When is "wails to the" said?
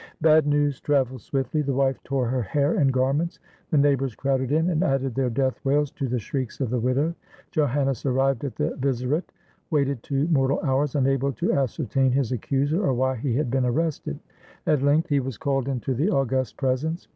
5.63-6.17